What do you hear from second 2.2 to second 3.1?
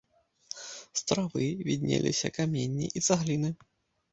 каменне і